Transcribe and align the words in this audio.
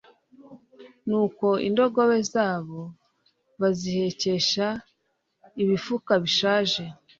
nuko 1.07 1.47
indogobe 1.67 2.17
zabo 2.33 2.81
bazihekesha 3.61 4.67
ibifuka 5.63 6.11
bishaje 6.23 6.83